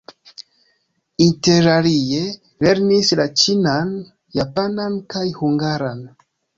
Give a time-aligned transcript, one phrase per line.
[1.25, 2.23] Interalie
[2.69, 3.95] lernis la ĉinan,
[4.41, 6.07] japanan kaj hungaran.